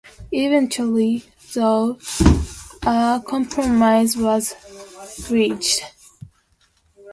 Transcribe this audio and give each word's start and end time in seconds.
Eventually, 0.31 1.25
though, 1.53 1.99
a 2.83 3.21
compromise 3.23 4.17
was 4.17 4.55
reached. 5.29 5.83